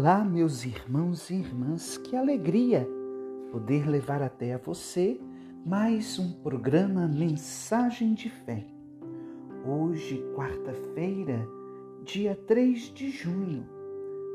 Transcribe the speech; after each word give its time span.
Olá, 0.00 0.24
meus 0.24 0.64
irmãos 0.64 1.28
e 1.28 1.34
irmãs, 1.34 1.96
que 1.96 2.14
alegria 2.14 2.88
poder 3.50 3.84
levar 3.84 4.22
até 4.22 4.54
a 4.54 4.56
você 4.56 5.20
mais 5.66 6.20
um 6.20 6.34
programa 6.34 7.08
Mensagem 7.08 8.14
de 8.14 8.30
Fé. 8.30 8.64
Hoje, 9.66 10.24
quarta-feira, 10.36 11.44
dia 12.04 12.36
3 12.46 12.94
de 12.94 13.10
junho, 13.10 13.66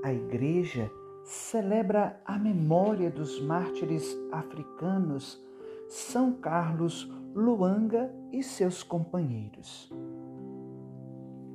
a 0.04 0.14
Igreja 0.14 0.92
celebra 1.24 2.22
a 2.26 2.38
memória 2.38 3.10
dos 3.10 3.40
mártires 3.40 4.18
africanos 4.34 5.42
São 5.88 6.34
Carlos 6.34 7.10
Luanga 7.34 8.14
e 8.34 8.44
seus 8.44 8.84
companheiros. 8.84 9.90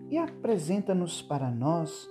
E 0.09 0.16
apresenta-nos 0.16 1.20
para 1.20 1.51
nós 1.51 2.09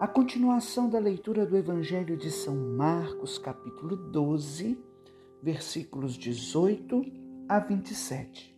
a 0.00 0.08
continuação 0.08 0.90
da 0.90 0.98
leitura 0.98 1.46
do 1.46 1.56
Evangelho 1.56 2.16
de 2.16 2.28
São 2.30 2.54
Marcos, 2.54 3.38
capítulo 3.38 3.94
12, 3.94 4.76
versículos 5.40 6.14
18 6.14 7.04
a 7.48 7.60
27. 7.60 8.52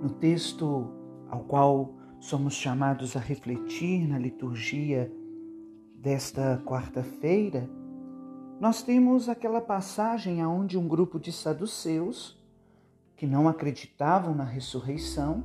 No 0.00 0.10
texto 0.10 0.88
ao 1.28 1.40
qual 1.40 1.94
somos 2.20 2.54
chamados 2.54 3.16
a 3.16 3.20
refletir 3.20 4.06
na 4.06 4.18
liturgia 4.18 5.12
desta 5.96 6.62
quarta-feira, 6.64 7.68
nós 8.60 8.84
temos 8.84 9.28
aquela 9.28 9.60
passagem 9.60 10.46
onde 10.46 10.78
um 10.78 10.86
grupo 10.86 11.18
de 11.18 11.32
saduceus, 11.32 12.40
que 13.16 13.26
não 13.26 13.48
acreditavam 13.48 14.32
na 14.32 14.44
ressurreição, 14.44 15.42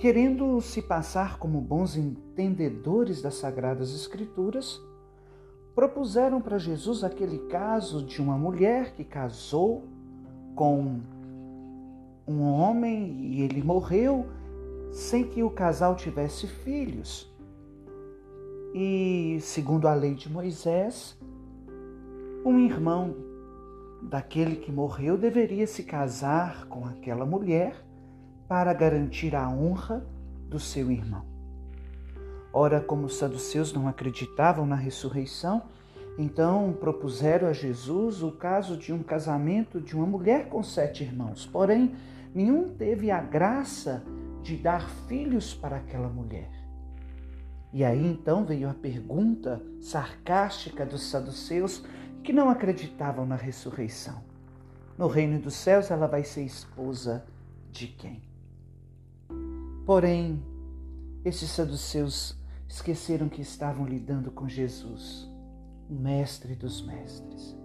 querendo 0.00 0.58
se 0.62 0.80
passar 0.80 1.38
como 1.38 1.60
bons 1.60 1.94
entendedores 1.94 3.20
das 3.20 3.34
Sagradas 3.34 3.94
Escrituras, 3.94 4.80
propuseram 5.74 6.40
para 6.40 6.56
Jesus 6.56 7.04
aquele 7.04 7.38
caso 7.48 8.02
de 8.02 8.22
uma 8.22 8.38
mulher 8.38 8.94
que 8.94 9.04
casou 9.04 9.84
com 10.56 11.00
um 12.26 12.40
homem 12.40 13.26
e 13.26 13.42
ele 13.42 13.62
morreu 13.62 14.26
sem 14.90 15.22
que 15.22 15.42
o 15.42 15.50
casal 15.50 15.94
tivesse 15.94 16.46
filhos. 16.46 17.30
E, 18.72 19.36
segundo 19.42 19.86
a 19.86 19.92
lei 19.92 20.14
de 20.14 20.32
Moisés, 20.32 21.14
um 22.42 22.58
irmão 22.58 23.14
daquele 24.00 24.56
que 24.56 24.72
morreu 24.72 25.18
deveria 25.18 25.66
se 25.66 25.82
casar 25.82 26.66
com 26.68 26.86
aquela 26.86 27.26
mulher 27.26 27.89
para 28.50 28.72
garantir 28.72 29.36
a 29.36 29.48
honra 29.48 30.04
do 30.48 30.58
seu 30.58 30.90
irmão. 30.90 31.24
Ora, 32.52 32.80
como 32.80 33.06
os 33.06 33.16
saduceus 33.16 33.72
não 33.72 33.86
acreditavam 33.86 34.66
na 34.66 34.74
ressurreição, 34.74 35.62
então 36.18 36.72
propuseram 36.72 37.46
a 37.46 37.52
Jesus 37.52 38.24
o 38.24 38.32
caso 38.32 38.76
de 38.76 38.92
um 38.92 39.04
casamento 39.04 39.80
de 39.80 39.94
uma 39.94 40.04
mulher 40.04 40.48
com 40.48 40.64
sete 40.64 41.04
irmãos. 41.04 41.46
Porém, 41.46 41.94
nenhum 42.34 42.70
teve 42.70 43.08
a 43.08 43.20
graça 43.20 44.02
de 44.42 44.56
dar 44.56 44.90
filhos 45.06 45.54
para 45.54 45.76
aquela 45.76 46.08
mulher. 46.08 46.50
E 47.72 47.84
aí 47.84 48.04
então 48.04 48.44
veio 48.44 48.68
a 48.68 48.74
pergunta 48.74 49.62
sarcástica 49.80 50.84
dos 50.84 51.08
saduceus 51.08 51.84
que 52.24 52.32
não 52.32 52.50
acreditavam 52.50 53.24
na 53.24 53.36
ressurreição. 53.36 54.20
No 54.98 55.06
reino 55.06 55.38
dos 55.38 55.54
céus 55.54 55.88
ela 55.88 56.08
vai 56.08 56.24
ser 56.24 56.42
esposa 56.42 57.24
de 57.70 57.86
quem? 57.86 58.28
Porém, 59.90 60.40
esses 61.24 61.50
saduceus 61.50 62.40
esqueceram 62.68 63.28
que 63.28 63.42
estavam 63.42 63.84
lidando 63.84 64.30
com 64.30 64.48
Jesus, 64.48 65.28
o 65.90 65.94
Mestre 65.94 66.54
dos 66.54 66.80
Mestres, 66.80 67.58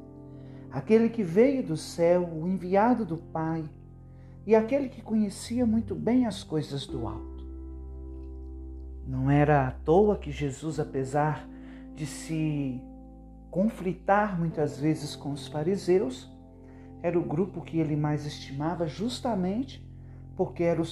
aquele 0.72 1.08
que 1.08 1.22
veio 1.22 1.62
do 1.62 1.78
céu, 1.78 2.28
o 2.28 2.48
enviado 2.48 3.06
do 3.06 3.16
Pai, 3.16 3.70
e 4.44 4.56
aquele 4.56 4.90
que 4.90 5.04
conhecia 5.04 5.68
muito 5.68 5.94
bem 5.94 6.26
as 6.26 6.42
coisas 6.42 6.88
do 6.88 7.08
alto. 7.08 7.46
Não 9.06 9.30
era 9.30 9.68
à 9.68 9.72
toa 9.72 10.18
que 10.18 10.32
Jesus, 10.32 10.80
apesar 10.80 11.48
de 11.94 12.08
se 12.08 12.82
conflitar 13.52 14.36
muitas 14.36 14.80
vezes 14.80 15.16
com 15.16 15.32
os 15.32 15.48
fariseus, 15.48 16.28
era 17.04 17.20
o 17.20 17.24
grupo 17.24 17.62
que 17.62 17.78
ele 17.78 17.96
mais 17.96 18.26
estimava 18.26 18.88
justamente 18.88 19.85
porque 20.36 20.64
eram 20.64 20.84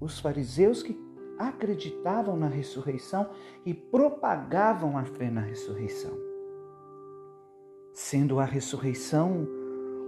os 0.00 0.20
fariseus 0.20 0.82
que 0.82 0.98
acreditavam 1.38 2.36
na 2.36 2.46
ressurreição 2.46 3.28
e 3.64 3.72
propagavam 3.72 4.96
a 4.96 5.04
fé 5.04 5.30
na 5.30 5.40
ressurreição. 5.40 6.16
Sendo 7.92 8.38
a 8.38 8.44
ressurreição 8.44 9.46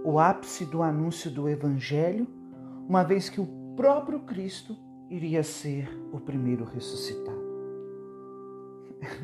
o 0.03 0.19
ápice 0.19 0.65
do 0.65 0.83
anúncio 0.83 1.31
do 1.31 1.49
Evangelho, 1.49 2.27
uma 2.87 3.03
vez 3.03 3.27
que 3.27 3.41
o 3.41 3.47
próprio 3.75 4.19
Cristo 4.19 4.77
iria 5.09 5.43
ser 5.43 5.89
o 6.11 6.19
primeiro 6.19 6.63
ressuscitado. 6.63 7.43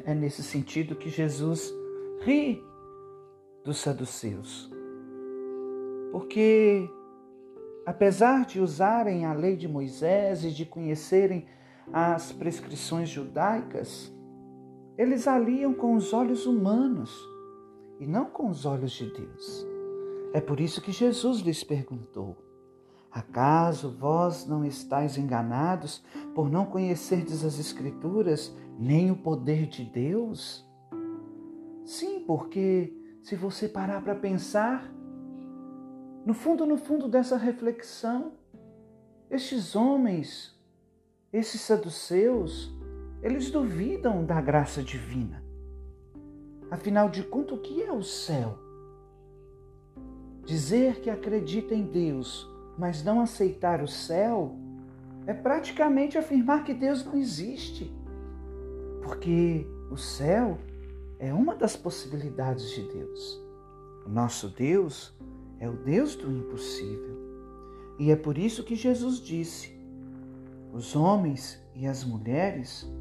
É 0.03 0.13
nesse 0.13 0.44
sentido 0.44 0.95
que 0.95 1.09
Jesus 1.09 1.73
ri 2.21 2.63
dos 3.63 3.77
saduceus, 3.77 4.71
porque 6.11 6.89
apesar 7.86 8.46
de 8.46 8.59
usarem 8.59 9.25
a 9.25 9.34
lei 9.34 9.56
de 9.56 9.68
Moisés 9.68 10.44
e 10.44 10.52
de 10.52 10.66
conhecerem 10.66 11.46
as 11.92 12.31
prescrições 12.31 13.09
judaicas, 13.09 14.14
eles 14.97 15.28
aliam 15.28 15.74
com 15.74 15.96
os 15.96 16.14
olhos 16.14 16.46
humanos 16.46 17.12
e 18.00 18.06
não 18.06 18.25
com 18.25 18.50
os 18.50 18.66
olhos 18.66 18.92
de 18.92 19.12
Deus. 19.12 19.66
É 20.34 20.40
por 20.40 20.59
isso 20.59 20.81
que 20.81 20.92
Jesus 20.92 21.40
lhes 21.40 21.64
perguntou: 21.64 22.38
Acaso 23.12 23.90
vós 23.90 24.46
não 24.46 24.63
estáis 24.63 25.18
enganados 25.18 26.03
por 26.34 26.50
não 26.50 26.66
conhecerdes 26.66 27.44
as 27.44 27.59
Escrituras 27.59 28.56
nem 28.80 29.12
o 29.12 29.18
poder 29.18 29.68
de 29.68 29.84
Deus? 29.84 30.66
Sim, 31.84 32.24
porque 32.25 32.94
se 33.22 33.36
você 33.36 33.68
parar 33.68 34.02
para 34.02 34.16
pensar, 34.16 34.90
no 36.25 36.33
fundo, 36.33 36.65
no 36.65 36.77
fundo 36.77 37.07
dessa 37.07 37.35
reflexão, 37.35 38.33
estes 39.29 39.75
homens, 39.75 40.55
esses 41.33 41.61
saduceus, 41.61 42.71
eles 43.23 43.49
duvidam 43.49 44.25
da 44.25 44.39
graça 44.39 44.83
divina. 44.83 45.43
Afinal 46.69 47.09
de 47.09 47.23
contas, 47.23 47.57
o 47.57 47.61
que 47.61 47.81
é 47.81 47.91
o 47.91 48.03
céu? 48.03 48.57
Dizer 50.45 51.01
que 51.01 51.09
acredita 51.09 51.73
em 51.73 51.85
Deus, 51.85 52.47
mas 52.77 53.03
não 53.03 53.19
aceitar 53.19 53.81
o 53.81 53.88
céu, 53.88 54.55
é 55.25 55.33
praticamente 55.33 56.17
afirmar 56.17 56.63
que 56.63 56.73
Deus 56.73 57.03
não 57.05 57.15
existe. 57.15 57.91
Porque 59.03 59.65
o 59.89 59.97
céu 59.97 60.57
é 61.19 61.33
uma 61.33 61.55
das 61.55 61.75
possibilidades 61.75 62.69
de 62.71 62.81
Deus. 62.83 63.41
O 64.05 64.09
nosso 64.09 64.49
Deus 64.49 65.13
é 65.61 65.69
o 65.69 65.73
Deus 65.73 66.16
do 66.16 66.29
impossível. 66.31 67.22
E 67.99 68.09
é 68.09 68.16
por 68.16 68.35
isso 68.35 68.63
que 68.63 68.75
Jesus 68.75 69.22
disse: 69.22 69.72
os 70.73 70.95
homens 70.95 71.61
e 71.75 71.85
as 71.85 72.03
mulheres, 72.03 72.91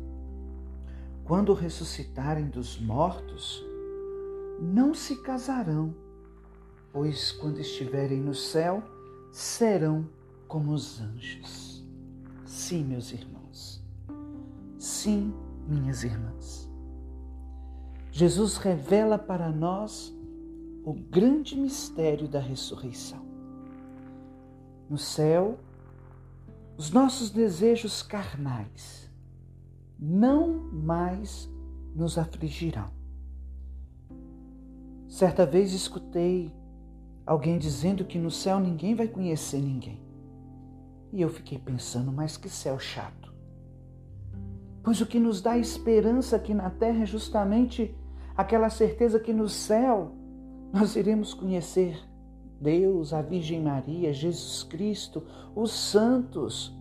quando 1.25 1.54
ressuscitarem 1.54 2.49
dos 2.49 2.78
mortos, 2.78 3.65
não 4.60 4.93
se 4.93 5.16
casarão, 5.22 5.94
pois 6.93 7.32
quando 7.32 7.59
estiverem 7.59 8.20
no 8.20 8.34
céu, 8.34 8.82
serão 9.32 10.06
como 10.47 10.72
os 10.72 11.00
anjos. 11.00 11.82
Sim, 12.44 12.85
meus 12.85 13.11
irmãos. 13.11 13.82
Sim, 14.79 15.32
minhas 15.67 16.05
irmãs. 16.05 16.70
Jesus 18.12 18.58
revela 18.58 19.17
para 19.17 19.50
nós 19.50 20.12
o 20.85 20.93
grande 20.93 21.56
mistério 21.56 22.27
da 22.27 22.41
ressurreição. 22.41 23.21
No 24.88 24.99
céu, 24.99 25.59
os 26.77 26.91
nossos 26.91 27.31
desejos 27.31 28.03
carnais 28.03 29.11
não 29.99 30.49
mais 30.73 31.50
nos 31.94 32.17
afligirão. 32.17 32.91
Certa 35.09 35.44
vez 35.44 35.73
escutei 35.73 36.53
alguém 37.26 37.59
dizendo 37.59 38.05
que 38.05 38.19
no 38.19 38.31
céu 38.31 38.59
ninguém 38.59 38.94
vai 38.94 39.06
conhecer 39.06 39.61
ninguém. 39.61 40.00
E 41.12 41.21
eu 41.21 41.29
fiquei 41.29 41.59
pensando, 41.59 42.11
mas 42.11 42.37
que 42.37 42.49
céu 42.49 42.79
chato. 42.79 43.35
Pois 44.83 45.00
o 45.00 45.06
que 45.06 45.19
nos 45.19 45.43
dá 45.43 45.59
esperança 45.59 46.37
aqui 46.37 46.55
na 46.55 46.71
terra 46.71 47.03
é 47.03 47.06
justamente 47.06 47.94
aquela 48.37 48.71
certeza 48.71 49.21
que 49.21 49.33
no 49.33 49.49
céu 49.49 50.15
nós 50.72 50.94
iremos 50.96 51.34
conhecer 51.34 51.99
Deus, 52.61 53.12
a 53.12 53.22
Virgem 53.22 53.62
Maria, 53.62 54.12
Jesus 54.12 54.62
Cristo, 54.62 55.22
os 55.55 55.72
santos, 55.72 56.76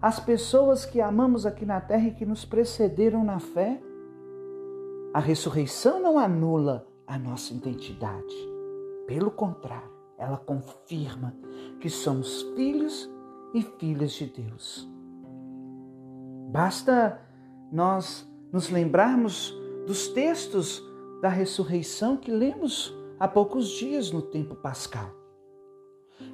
as 0.00 0.20
pessoas 0.20 0.86
que 0.86 1.00
amamos 1.00 1.44
aqui 1.44 1.66
na 1.66 1.80
terra 1.80 2.08
e 2.08 2.14
que 2.14 2.24
nos 2.24 2.44
precederam 2.44 3.24
na 3.24 3.40
fé. 3.40 3.82
A 5.12 5.18
ressurreição 5.18 6.00
não 6.00 6.18
anula 6.18 6.86
a 7.06 7.18
nossa 7.18 7.52
identidade. 7.52 8.34
Pelo 9.06 9.30
contrário, 9.30 9.90
ela 10.16 10.36
confirma 10.36 11.34
que 11.80 11.90
somos 11.90 12.42
filhos 12.54 13.10
e 13.52 13.62
filhas 13.62 14.12
de 14.12 14.26
Deus. 14.26 14.88
Basta 16.50 17.20
nós 17.72 18.26
nos 18.52 18.70
lembrarmos 18.70 19.54
dos 19.86 20.08
textos 20.08 20.82
da 21.20 21.28
ressurreição 21.28 22.16
que 22.16 22.30
lemos 22.30 22.94
há 23.18 23.26
poucos 23.26 23.68
dias 23.68 24.10
no 24.10 24.22
tempo 24.22 24.54
pascal. 24.54 25.10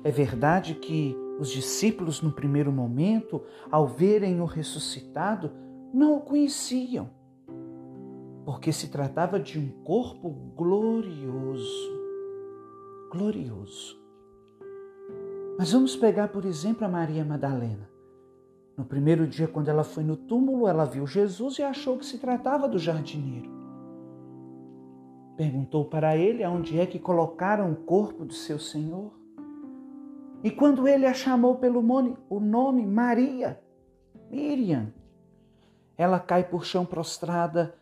É 0.02 0.10
verdade 0.10 0.74
que 0.74 1.16
os 1.38 1.50
discípulos, 1.50 2.22
no 2.22 2.32
primeiro 2.32 2.70
momento, 2.70 3.42
ao 3.70 3.86
verem 3.86 4.40
o 4.40 4.44
ressuscitado, 4.44 5.50
não 5.92 6.16
o 6.16 6.20
conheciam, 6.20 7.10
porque 8.44 8.72
se 8.72 8.88
tratava 8.88 9.38
de 9.38 9.58
um 9.58 9.68
corpo 9.84 10.30
glorioso. 10.56 11.92
Glorioso. 13.10 14.00
Mas 15.56 15.72
vamos 15.72 15.94
pegar, 15.94 16.28
por 16.28 16.44
exemplo, 16.44 16.84
a 16.84 16.88
Maria 16.88 17.24
Madalena. 17.24 17.88
No 18.76 18.84
primeiro 18.84 19.26
dia, 19.26 19.46
quando 19.46 19.68
ela 19.68 19.84
foi 19.84 20.02
no 20.02 20.16
túmulo, 20.16 20.66
ela 20.66 20.84
viu 20.84 21.06
Jesus 21.06 21.58
e 21.58 21.62
achou 21.62 21.96
que 21.96 22.04
se 22.04 22.18
tratava 22.18 22.68
do 22.68 22.76
jardineiro. 22.76 23.53
Perguntou 25.36 25.84
para 25.84 26.16
ele 26.16 26.44
aonde 26.44 26.78
é 26.78 26.86
que 26.86 26.98
colocaram 26.98 27.72
o 27.72 27.76
corpo 27.76 28.24
do 28.24 28.32
seu 28.32 28.58
Senhor. 28.58 29.12
E 30.42 30.50
quando 30.50 30.86
ele 30.86 31.06
a 31.06 31.14
chamou 31.14 31.56
pelo 31.56 31.82
nome, 31.82 32.16
o 32.28 32.38
nome 32.38 32.86
Maria, 32.86 33.60
Miriam, 34.30 34.92
ela 35.96 36.20
cai 36.20 36.44
por 36.44 36.64
chão 36.64 36.84
prostrada 36.84 37.74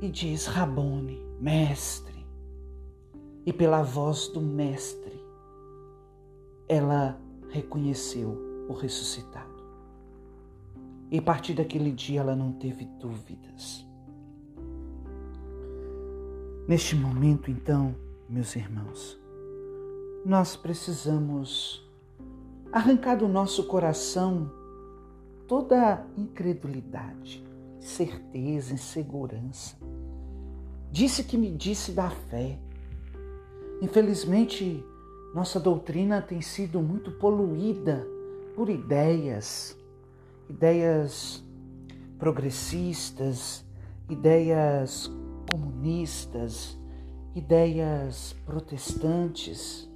e 0.00 0.08
diz: 0.08 0.46
Rabone, 0.46 1.20
mestre. 1.40 2.24
E 3.44 3.52
pela 3.52 3.82
voz 3.82 4.28
do 4.28 4.40
mestre, 4.40 5.20
ela 6.68 7.20
reconheceu 7.50 8.66
o 8.68 8.72
ressuscitado. 8.72 9.62
E 11.10 11.18
a 11.18 11.22
partir 11.22 11.54
daquele 11.54 11.90
dia 11.90 12.20
ela 12.20 12.34
não 12.34 12.52
teve 12.52 12.84
dúvidas. 12.84 13.86
Neste 16.66 16.94
momento, 16.94 17.50
então, 17.50 17.94
meus 18.28 18.54
irmãos, 18.54 19.20
nós 20.24 20.54
precisamos 20.56 21.84
arrancar 22.72 23.16
do 23.16 23.26
nosso 23.26 23.64
coração 23.64 24.50
toda 25.48 26.06
incredulidade, 26.16 27.44
certeza, 27.80 28.74
insegurança. 28.74 29.76
Disse 30.90 31.24
que 31.24 31.36
me 31.36 31.50
disse 31.50 31.90
da 31.90 32.08
fé. 32.08 32.58
Infelizmente, 33.80 34.84
nossa 35.34 35.58
doutrina 35.58 36.22
tem 36.22 36.40
sido 36.40 36.80
muito 36.80 37.10
poluída 37.10 38.06
por 38.54 38.70
ideias, 38.70 39.76
ideias 40.48 41.42
progressistas, 42.18 43.64
ideias 44.08 45.10
comunistas, 45.52 46.78
ideias 47.34 48.34
protestantes. 48.46 49.86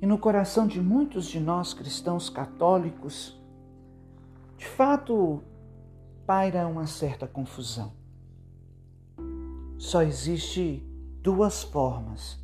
E 0.00 0.06
no 0.06 0.18
coração 0.18 0.66
de 0.66 0.80
muitos 0.80 1.26
de 1.26 1.38
nós 1.38 1.72
cristãos 1.72 2.28
católicos, 2.28 3.40
de 4.58 4.66
fato, 4.66 5.40
paira 6.26 6.66
uma 6.66 6.88
certa 6.88 7.24
confusão. 7.24 7.92
Só 9.78 10.02
existe 10.02 10.84
duas 11.22 11.62
formas 11.62 12.36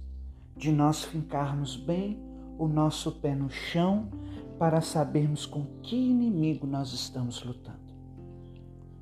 de 0.56 0.70
nós 0.70 1.02
fincarmos 1.02 1.76
bem 1.76 2.22
o 2.56 2.68
nosso 2.68 3.10
pé 3.10 3.34
no 3.34 3.50
chão 3.50 4.08
para 4.56 4.80
sabermos 4.80 5.46
com 5.46 5.64
que 5.82 5.96
inimigo 5.96 6.64
nós 6.64 6.92
estamos 6.92 7.42
lutando. 7.42 7.78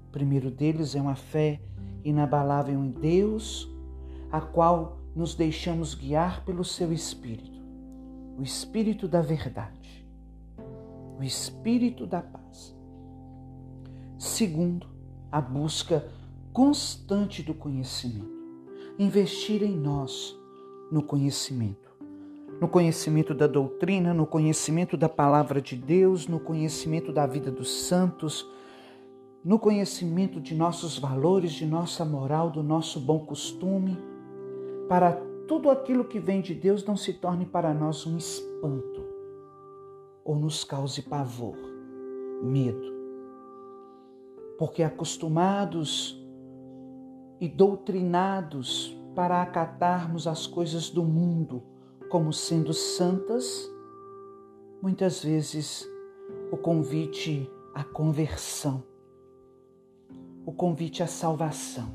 O 0.08 0.12
primeiro 0.12 0.50
deles 0.50 0.94
é 0.94 1.00
uma 1.00 1.14
fé 1.14 1.60
inabalável 2.08 2.82
em 2.82 2.91
Deus, 2.91 3.70
a 4.31 4.41
qual 4.41 4.99
nos 5.14 5.35
deixamos 5.35 5.94
guiar 5.94 6.44
pelo 6.44 6.64
seu 6.64 6.93
Espírito 6.93 7.56
o 8.38 8.43
espírito 8.43 9.08
da 9.08 9.23
verdade, 9.23 10.06
o 11.19 11.23
espírito 11.23 12.06
da 12.06 12.20
paz. 12.20 12.76
Segundo, 14.19 14.87
a 15.32 15.41
busca 15.41 16.06
constante 16.53 17.43
do 17.43 17.55
conhecimento. 17.55 18.37
Investir 18.99 19.62
em 19.62 19.76
nós 19.76 20.37
no 20.91 21.03
conhecimento. 21.03 21.87
No 22.61 22.69
conhecimento 22.69 23.35
da 23.35 23.47
doutrina, 23.47 24.14
no 24.14 24.26
conhecimento 24.26 24.97
da 24.97 25.08
palavra 25.08 25.61
de 25.61 25.76
Deus, 25.76 26.26
no 26.26 26.41
conhecimento 26.41 27.12
da 27.12 27.26
vida 27.26 27.50
dos 27.50 27.70
santos, 27.87 28.47
no 29.46 29.60
conhecimento 29.60 30.40
de 30.40 30.56
nossos 30.56 30.98
valores, 30.98 31.52
de 31.52 31.64
nossa 31.64 32.04
moral, 32.04 32.50
do 32.50 32.64
nosso 32.64 32.98
bom 32.98 33.20
costume, 33.20 33.96
para 34.88 35.12
tudo 35.46 35.70
aquilo 35.70 36.04
que 36.04 36.19
vem 36.19 36.40
de 36.40 36.52
Deus 36.52 36.84
não 36.84 36.96
se 36.96 37.12
torne 37.12 37.46
para 37.46 37.72
nós 37.72 38.04
um 38.08 38.16
espanto 38.16 39.06
ou 40.25 40.34
nos 40.34 40.64
cause 40.64 41.00
pavor, 41.02 41.56
medo. 42.43 42.93
Porque 44.58 44.82
acostumados 44.82 46.20
e 47.40 47.48
doutrinados 47.48 49.00
para 49.14 49.40
acatarmos 49.40 50.26
as 50.26 50.44
coisas 50.44 50.90
do 50.90 51.04
mundo 51.04 51.62
como 52.10 52.32
sendo 52.32 52.75
santas, 52.75 53.70
muitas 54.82 55.22
vezes 55.22 55.88
o 56.50 56.56
convite 56.56 57.48
à 57.72 57.84
conversão, 57.84 58.82
o 60.46 60.52
convite 60.52 61.02
à 61.02 61.08
salvação, 61.08 61.93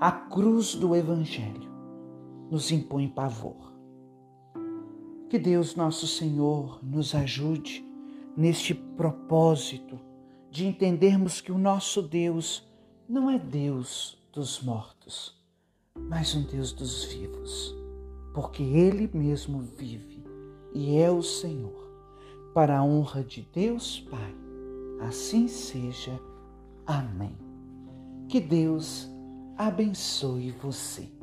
a 0.00 0.10
cruz 0.10 0.74
do 0.74 0.96
Evangelho 0.96 1.70
nos 2.50 2.72
impõe 2.72 3.06
pavor. 3.06 3.70
Que 5.28 5.38
Deus 5.38 5.76
nosso 5.76 6.06
Senhor 6.06 6.82
nos 6.82 7.14
ajude 7.14 7.84
neste 8.34 8.72
propósito 8.72 10.00
de 10.50 10.66
entendermos 10.66 11.42
que 11.42 11.52
o 11.52 11.58
nosso 11.58 12.00
Deus 12.00 12.66
não 13.06 13.28
é 13.28 13.38
Deus 13.38 14.16
dos 14.32 14.62
mortos, 14.62 15.38
mas 15.94 16.34
um 16.34 16.44
Deus 16.44 16.72
dos 16.72 17.04
vivos, 17.04 17.76
porque 18.32 18.62
Ele 18.62 19.10
mesmo 19.12 19.60
vive 19.60 20.24
e 20.72 20.96
é 20.96 21.10
o 21.10 21.22
Senhor. 21.22 21.86
Para 22.54 22.78
a 22.78 22.82
honra 22.82 23.22
de 23.22 23.42
Deus 23.52 24.00
Pai, 24.00 24.34
assim 25.00 25.46
seja. 25.46 26.18
Amém. 26.88 27.36
Que 28.30 28.40
Deus 28.40 29.10
abençoe 29.58 30.52
você. 30.52 31.17